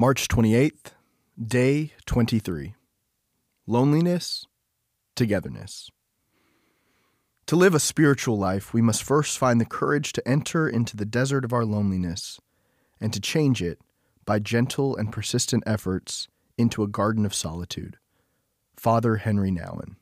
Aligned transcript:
March 0.00 0.28
28th, 0.28 0.92
day 1.44 1.92
23. 2.06 2.76
Loneliness, 3.66 4.46
togetherness. 5.16 5.90
To 7.46 7.56
live 7.56 7.74
a 7.74 7.80
spiritual 7.80 8.38
life, 8.38 8.72
we 8.72 8.80
must 8.80 9.02
first 9.02 9.36
find 9.36 9.60
the 9.60 9.64
courage 9.64 10.12
to 10.12 10.28
enter 10.28 10.68
into 10.68 10.96
the 10.96 11.04
desert 11.04 11.44
of 11.44 11.52
our 11.52 11.64
loneliness 11.64 12.38
and 13.00 13.12
to 13.12 13.18
change 13.18 13.60
it 13.60 13.80
by 14.24 14.38
gentle 14.38 14.96
and 14.96 15.10
persistent 15.10 15.64
efforts 15.66 16.28
into 16.56 16.84
a 16.84 16.88
garden 16.88 17.26
of 17.26 17.34
solitude. 17.34 17.96
Father 18.76 19.16
Henry 19.16 19.50
Nouwen. 19.50 19.96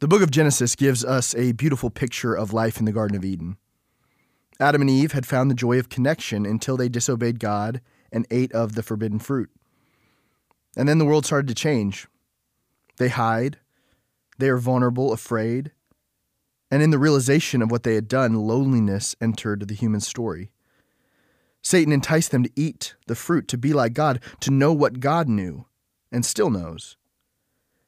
The 0.00 0.08
book 0.08 0.20
of 0.20 0.30
Genesis 0.30 0.76
gives 0.76 1.02
us 1.02 1.34
a 1.34 1.52
beautiful 1.52 1.88
picture 1.88 2.34
of 2.34 2.52
life 2.52 2.78
in 2.78 2.84
the 2.84 2.92
Garden 2.92 3.16
of 3.16 3.24
Eden. 3.24 3.56
Adam 4.60 4.82
and 4.82 4.90
Eve 4.90 5.12
had 5.12 5.24
found 5.24 5.50
the 5.50 5.54
joy 5.54 5.78
of 5.78 5.88
connection 5.88 6.44
until 6.44 6.76
they 6.76 6.90
disobeyed 6.90 7.40
God 7.40 7.80
and 8.12 8.26
ate 8.30 8.52
of 8.52 8.74
the 8.74 8.82
forbidden 8.82 9.18
fruit. 9.18 9.50
And 10.76 10.88
then 10.88 10.98
the 10.98 11.04
world 11.04 11.26
started 11.26 11.48
to 11.48 11.54
change. 11.54 12.06
They 12.98 13.08
hide, 13.08 13.58
they 14.38 14.48
are 14.48 14.58
vulnerable, 14.58 15.12
afraid, 15.12 15.72
and 16.70 16.82
in 16.82 16.90
the 16.90 16.98
realization 16.98 17.60
of 17.62 17.70
what 17.70 17.82
they 17.82 17.94
had 17.94 18.08
done, 18.08 18.34
loneliness 18.34 19.14
entered 19.20 19.68
the 19.68 19.74
human 19.74 20.00
story. 20.00 20.50
Satan 21.62 21.92
enticed 21.92 22.30
them 22.30 22.42
to 22.42 22.50
eat 22.56 22.94
the 23.06 23.14
fruit, 23.14 23.46
to 23.48 23.58
be 23.58 23.72
like 23.72 23.92
God, 23.92 24.20
to 24.40 24.50
know 24.50 24.72
what 24.72 25.00
God 25.00 25.28
knew 25.28 25.66
and 26.10 26.24
still 26.24 26.50
knows. 26.50 26.96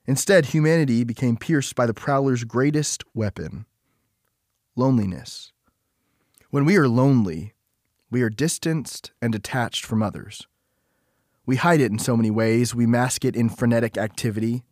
Instead, 0.07 0.47
humanity 0.47 1.03
became 1.03 1.37
pierced 1.37 1.75
by 1.75 1.87
the 1.87 1.95
prowler's 1.95 2.45
greatest 2.45 3.03
weapon 3.15 3.67
loneliness. 4.77 5.53
When 6.51 6.65
we 6.65 6.77
are 6.77 6.89
lonely, 6.89 7.54
we 8.15 8.23
are 8.23 8.31
distanced 8.31 9.11
and 9.21 9.33
detached 9.33 9.85
from 9.85 10.01
others. 10.01 10.47
We 11.47 11.57
hide 11.57 11.81
it 11.81 11.91
in 11.91 11.99
so 11.99 12.17
many 12.17 12.31
ways. 12.31 12.73
We 12.73 12.87
mask 12.87 13.25
it 13.25 13.35
in 13.35 13.49
frenetic 13.49 13.99
activity. 13.99 14.63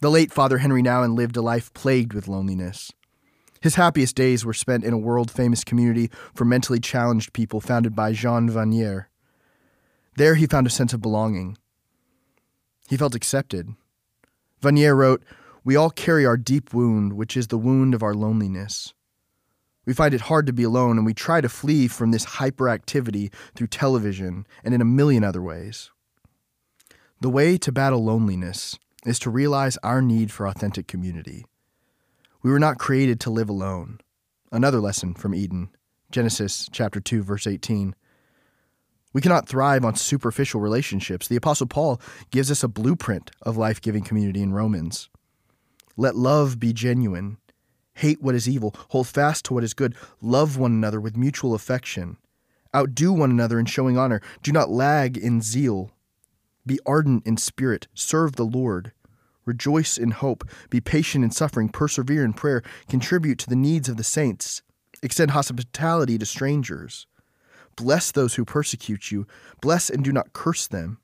The 0.00 0.10
late 0.10 0.32
Father 0.32 0.58
Henry 0.58 0.82
Nouwen 0.82 1.14
lived 1.14 1.36
a 1.36 1.40
life 1.40 1.72
plagued 1.72 2.14
with 2.14 2.26
loneliness. 2.26 2.90
His 3.60 3.76
happiest 3.76 4.16
days 4.16 4.44
were 4.44 4.54
spent 4.54 4.82
in 4.82 4.92
a 4.92 4.98
world 4.98 5.30
famous 5.30 5.62
community 5.62 6.10
for 6.34 6.44
mentally 6.44 6.80
challenged 6.80 7.32
people 7.32 7.60
founded 7.60 7.94
by 7.94 8.12
Jean 8.12 8.50
Vanier. 8.50 9.04
There 10.16 10.34
he 10.34 10.48
found 10.48 10.66
a 10.66 10.70
sense 10.70 10.92
of 10.92 11.00
belonging. 11.00 11.56
He 12.88 12.96
felt 12.96 13.14
accepted. 13.14 13.68
Vanier 14.60 14.96
wrote, 14.96 15.22
We 15.62 15.76
all 15.76 15.90
carry 15.90 16.26
our 16.26 16.36
deep 16.36 16.74
wound, 16.74 17.12
which 17.12 17.36
is 17.36 17.46
the 17.46 17.56
wound 17.56 17.94
of 17.94 18.02
our 18.02 18.14
loneliness. 18.14 18.94
We 19.84 19.94
find 19.94 20.14
it 20.14 20.22
hard 20.22 20.46
to 20.46 20.52
be 20.52 20.62
alone, 20.62 20.96
and 20.96 21.04
we 21.04 21.14
try 21.14 21.40
to 21.40 21.48
flee 21.48 21.88
from 21.88 22.10
this 22.12 22.24
hyperactivity 22.24 23.32
through 23.54 23.66
television 23.66 24.46
and 24.62 24.74
in 24.74 24.80
a 24.80 24.84
million 24.84 25.24
other 25.24 25.42
ways. 25.42 25.90
The 27.20 27.30
way 27.30 27.58
to 27.58 27.72
battle 27.72 28.04
loneliness 28.04 28.78
is 29.04 29.18
to 29.20 29.30
realize 29.30 29.78
our 29.82 30.00
need 30.00 30.30
for 30.30 30.46
authentic 30.46 30.86
community. 30.86 31.44
We 32.42 32.50
were 32.50 32.58
not 32.58 32.78
created 32.78 33.20
to 33.20 33.30
live 33.30 33.48
alone. 33.48 34.00
Another 34.50 34.80
lesson 34.80 35.14
from 35.14 35.34
Eden, 35.34 35.70
Genesis 36.10 36.68
chapter 36.72 37.00
2 37.00 37.22
verse 37.22 37.46
18. 37.46 37.94
We 39.12 39.20
cannot 39.20 39.48
thrive 39.48 39.84
on 39.84 39.94
superficial 39.94 40.60
relationships. 40.60 41.28
The 41.28 41.36
apostle 41.36 41.66
Paul 41.66 42.00
gives 42.30 42.50
us 42.50 42.62
a 42.62 42.68
blueprint 42.68 43.30
of 43.42 43.56
life-giving 43.56 44.04
community 44.04 44.42
in 44.42 44.52
Romans. 44.52 45.08
Let 45.96 46.16
love 46.16 46.58
be 46.58 46.72
genuine. 46.72 47.38
Hate 47.94 48.22
what 48.22 48.34
is 48.34 48.48
evil, 48.48 48.74
hold 48.88 49.06
fast 49.06 49.44
to 49.46 49.54
what 49.54 49.64
is 49.64 49.74
good, 49.74 49.94
love 50.20 50.56
one 50.56 50.72
another 50.72 51.00
with 51.00 51.16
mutual 51.16 51.54
affection. 51.54 52.16
Outdo 52.74 53.12
one 53.12 53.30
another 53.30 53.58
in 53.58 53.66
showing 53.66 53.98
honor. 53.98 54.20
Do 54.42 54.50
not 54.50 54.70
lag 54.70 55.16
in 55.16 55.42
zeal. 55.42 55.92
Be 56.64 56.78
ardent 56.86 57.26
in 57.26 57.36
spirit, 57.36 57.88
serve 57.94 58.36
the 58.36 58.44
Lord. 58.44 58.92
Rejoice 59.44 59.98
in 59.98 60.12
hope, 60.12 60.48
be 60.70 60.80
patient 60.80 61.24
in 61.24 61.32
suffering, 61.32 61.68
persevere 61.68 62.24
in 62.24 62.32
prayer, 62.32 62.62
contribute 62.88 63.38
to 63.40 63.48
the 63.48 63.56
needs 63.56 63.88
of 63.88 63.96
the 63.96 64.04
saints, 64.04 64.62
extend 65.02 65.32
hospitality 65.32 66.16
to 66.16 66.24
strangers. 66.24 67.06
Bless 67.76 68.12
those 68.12 68.34
who 68.34 68.44
persecute 68.44 69.10
you, 69.10 69.26
bless 69.60 69.90
and 69.90 70.04
do 70.04 70.12
not 70.12 70.32
curse 70.32 70.68
them. 70.68 70.98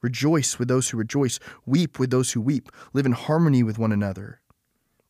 Rejoice 0.00 0.58
with 0.58 0.68
those 0.68 0.90
who 0.90 0.98
rejoice, 0.98 1.38
weep 1.66 1.98
with 1.98 2.10
those 2.10 2.32
who 2.32 2.40
weep, 2.40 2.70
live 2.94 3.06
in 3.06 3.12
harmony 3.12 3.62
with 3.62 3.78
one 3.78 3.92
another. 3.92 4.40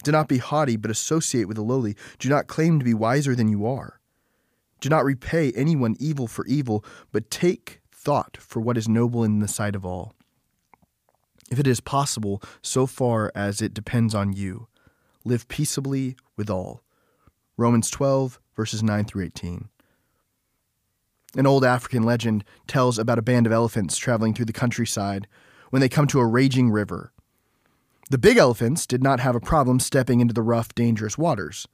Do 0.04 0.12
not 0.12 0.28
be 0.28 0.38
haughty, 0.38 0.76
but 0.76 0.90
associate 0.90 1.48
with 1.48 1.56
the 1.56 1.62
lowly. 1.62 1.96
Do 2.18 2.28
not 2.28 2.46
claim 2.46 2.78
to 2.78 2.84
be 2.84 2.94
wiser 2.94 3.34
than 3.34 3.48
you 3.48 3.66
are. 3.66 4.00
Do 4.80 4.90
not 4.90 5.04
repay 5.04 5.50
anyone 5.52 5.96
evil 5.98 6.26
for 6.26 6.46
evil, 6.46 6.84
but 7.10 7.30
take 7.30 7.80
thought 7.90 8.36
for 8.36 8.60
what 8.60 8.76
is 8.76 8.86
noble 8.86 9.24
in 9.24 9.38
the 9.38 9.48
sight 9.48 9.74
of 9.74 9.86
all. 9.86 10.14
If 11.50 11.58
it 11.58 11.66
is 11.66 11.80
possible, 11.80 12.42
so 12.60 12.86
far 12.86 13.32
as 13.34 13.62
it 13.62 13.72
depends 13.72 14.14
on 14.14 14.34
you, 14.34 14.68
live 15.24 15.48
peaceably 15.48 16.16
with 16.36 16.50
all. 16.50 16.82
Romans 17.56 17.88
12, 17.88 18.38
verses 18.54 18.82
9 18.82 19.06
through 19.06 19.24
18. 19.24 19.68
An 21.34 21.46
old 21.46 21.64
African 21.64 22.02
legend 22.02 22.44
tells 22.66 22.98
about 22.98 23.18
a 23.18 23.22
band 23.22 23.46
of 23.46 23.52
elephants 23.52 23.96
traveling 23.96 24.34
through 24.34 24.44
the 24.44 24.52
countryside 24.52 25.26
when 25.70 25.80
they 25.80 25.88
come 25.88 26.06
to 26.08 26.20
a 26.20 26.26
raging 26.26 26.70
river. 26.70 27.13
The 28.14 28.18
big 28.18 28.36
elephants 28.36 28.86
did 28.86 29.02
not 29.02 29.18
have 29.18 29.34
a 29.34 29.40
problem 29.40 29.80
stepping 29.80 30.20
into 30.20 30.32
the 30.32 30.40
rough, 30.40 30.72
dangerous 30.72 31.18
waters. 31.18 31.66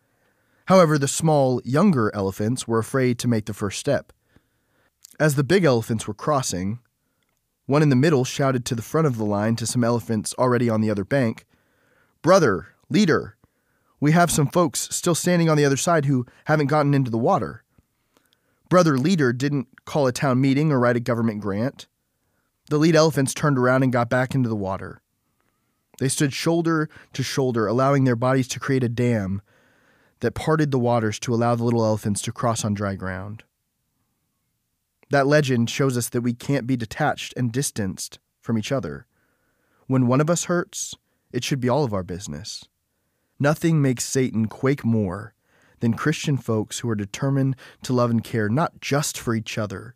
However, 0.69 0.97
the 0.97 1.07
small, 1.07 1.61
younger 1.67 2.11
elephants 2.15 2.67
were 2.67 2.79
afraid 2.79 3.19
to 3.19 3.29
make 3.29 3.45
the 3.45 3.53
first 3.53 3.79
step. 3.79 4.11
As 5.21 5.35
the 5.35 5.45
big 5.45 5.65
elephants 5.65 6.09
were 6.09 6.15
crossing, 6.15 6.79
one 7.67 7.83
in 7.83 7.91
the 7.91 7.95
middle 7.95 8.25
shouted 8.25 8.65
to 8.65 8.75
the 8.75 8.81
front 8.81 9.07
of 9.07 9.19
the 9.19 9.25
line 9.27 9.55
to 9.57 9.67
some 9.67 9.85
elephants 9.85 10.33
already 10.39 10.71
on 10.71 10.81
the 10.81 10.89
other 10.91 11.05
bank 11.05 11.45
Brother, 12.23 12.69
leader, 12.89 13.37
we 14.01 14.13
have 14.13 14.31
some 14.31 14.47
folks 14.47 14.89
still 14.97 15.15
standing 15.15 15.51
on 15.51 15.59
the 15.59 15.67
other 15.67 15.77
side 15.77 16.07
who 16.07 16.25
haven't 16.47 16.69
gotten 16.69 16.95
into 16.95 17.11
the 17.11 17.19
water. 17.19 17.65
Brother 18.71 18.97
Leader 18.97 19.35
didn't 19.35 19.69
call 19.85 20.07
a 20.07 20.13
town 20.13 20.41
meeting 20.41 20.73
or 20.73 20.81
write 20.81 20.97
a 20.97 21.01
government 21.01 21.43
grant. 21.43 21.87
The 22.71 22.79
lead 22.79 22.97
elephants 22.97 23.35
turned 23.35 23.59
around 23.59 23.83
and 23.83 23.93
got 23.93 24.09
back 24.09 24.35
into 24.35 24.49
the 24.49 24.57
water. 24.57 25.03
They 26.01 26.09
stood 26.09 26.33
shoulder 26.33 26.89
to 27.13 27.23
shoulder, 27.23 27.67
allowing 27.67 28.05
their 28.05 28.17
bodies 28.17 28.49
to 28.49 28.59
create 28.59 28.83
a 28.83 28.89
dam 28.89 29.43
that 30.21 30.35
parted 30.35 30.71
the 30.71 30.79
waters 30.79 31.19
to 31.21 31.35
allow 31.35 31.55
the 31.55 31.63
little 31.63 31.85
elephants 31.85 32.23
to 32.23 32.33
cross 32.33 32.65
on 32.65 32.73
dry 32.73 32.95
ground. 32.95 33.45
That 35.11 35.27
legend 35.27 35.69
shows 35.69 35.99
us 35.99 36.09
that 36.09 36.23
we 36.23 36.33
can't 36.33 36.67
be 36.67 36.77
detached 36.77 37.35
and 37.37 37.53
distanced 37.53 38.19
from 38.41 38.57
each 38.57 38.73
other. 38.73 39.07
When 39.89 40.07
one 40.07 40.23
of 40.23 40.31
us 40.31 40.45
hurts, 40.45 40.95
it 41.33 41.45
should 41.45 41.61
be 41.61 41.69
all 41.69 41.85
of 41.85 41.93
our 41.93 42.03
business. 42.03 42.65
Nothing 43.39 43.83
makes 43.83 44.05
Satan 44.05 44.47
quake 44.47 44.85
more 44.85 45.35
than 45.81 45.93
Christian 45.93 46.39
folks 46.39 46.79
who 46.79 46.89
are 46.89 46.95
determined 46.95 47.57
to 47.83 47.93
love 47.93 48.11
and 48.11 48.25
care 48.25 48.49
not 48.49 48.81
just 48.81 49.19
for 49.19 49.35
each 49.35 49.59
other, 49.59 49.95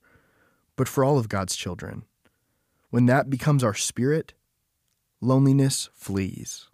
but 0.76 0.86
for 0.86 1.02
all 1.02 1.16
of 1.16 1.30
God's 1.30 1.56
children. 1.56 2.04
When 2.90 3.06
that 3.06 3.30
becomes 3.30 3.64
our 3.64 3.74
spirit, 3.74 4.34
loneliness 5.24 5.88
flees. 5.94 6.68